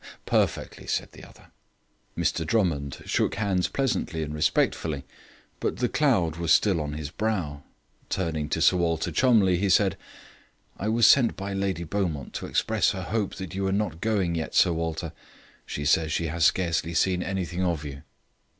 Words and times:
"Perfectly," 0.25 0.87
said 0.87 1.11
the 1.11 1.23
other. 1.23 1.51
Mr 2.17 2.43
Drummond 2.43 3.03
shook 3.05 3.35
hands 3.35 3.67
pleasantly 3.67 4.23
and 4.23 4.33
respectfully, 4.33 5.03
but 5.59 5.77
the 5.77 5.87
cloud 5.87 6.37
was 6.37 6.51
still 6.51 6.81
on 6.81 6.93
his 6.93 7.11
brow. 7.11 7.61
Turning 8.09 8.49
to 8.49 8.61
Sir 8.63 8.77
Walter 8.77 9.11
Cholmondeliegh, 9.11 9.59
he 9.59 9.69
said: 9.69 9.97
"I 10.75 10.89
was 10.89 11.05
sent 11.05 11.37
by 11.37 11.53
Lady 11.53 11.83
Beaumont 11.83 12.33
to 12.33 12.47
express 12.47 12.93
her 12.93 13.03
hope 13.03 13.35
that 13.35 13.53
you 13.53 13.63
were 13.63 13.71
not 13.71 14.01
going 14.01 14.33
yet, 14.33 14.55
Sir 14.55 14.73
Walter. 14.73 15.13
She 15.67 15.85
says 15.85 16.11
she 16.11 16.29
has 16.33 16.45
scarcely 16.45 16.95
seen 16.95 17.21
anything 17.21 17.63
of 17.63 17.85
you." 17.85 18.01